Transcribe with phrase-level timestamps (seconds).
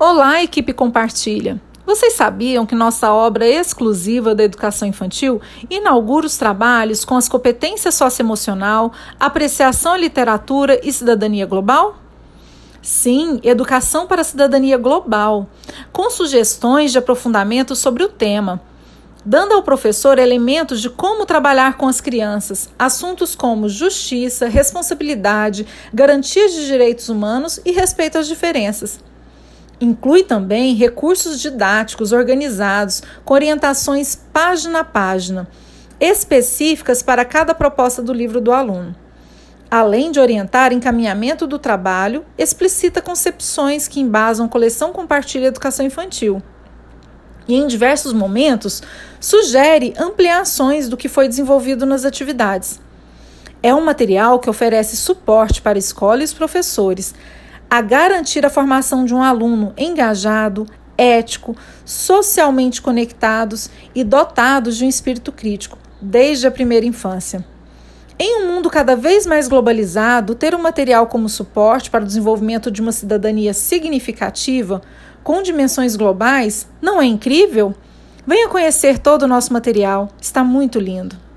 [0.00, 1.60] Olá, equipe Compartilha!
[1.84, 7.96] Vocês sabiam que nossa obra exclusiva da educação infantil inaugura os trabalhos com as competências
[7.96, 11.96] socioemocional, apreciação à literatura e cidadania global?
[12.80, 15.48] Sim, Educação para a Cidadania Global,
[15.92, 18.62] com sugestões de aprofundamento sobre o tema,
[19.26, 26.48] dando ao professor elementos de como trabalhar com as crianças, assuntos como justiça, responsabilidade, garantia
[26.48, 29.00] de direitos humanos e respeito às diferenças.
[29.80, 35.48] Inclui também recursos didáticos organizados com orientações página a página,
[36.00, 38.94] específicas para cada proposta do livro do aluno.
[39.70, 46.42] Além de orientar encaminhamento do trabalho, explicita concepções que embasam coleção Compartilha Educação Infantil.
[47.46, 48.82] E em diversos momentos,
[49.20, 52.80] sugere ampliações do que foi desenvolvido nas atividades.
[53.62, 57.14] É um material que oferece suporte para escola e os professores,
[57.70, 64.88] a garantir a formação de um aluno engajado, ético, socialmente conectados e dotados de um
[64.88, 67.44] espírito crítico, desde a primeira infância.
[68.18, 72.68] Em um mundo cada vez mais globalizado, ter um material como suporte para o desenvolvimento
[72.70, 74.82] de uma cidadania significativa,
[75.22, 77.74] com dimensões globais, não é incrível?
[78.26, 81.27] Venha conhecer todo o nosso material, está muito lindo.